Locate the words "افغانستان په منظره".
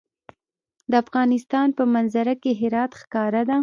1.03-2.33